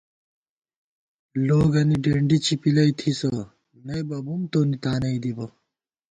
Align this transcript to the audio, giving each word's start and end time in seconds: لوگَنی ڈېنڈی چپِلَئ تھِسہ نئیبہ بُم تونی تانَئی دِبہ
لوگَنی 1.47 1.97
ڈېنڈی 2.03 2.37
چپِلَئ 2.45 2.91
تھِسہ 2.99 3.31
نئیبہ 3.85 4.17
بُم 4.25 4.41
تونی 4.51 4.77
تانَئی 4.83 5.17
دِبہ 5.23 5.45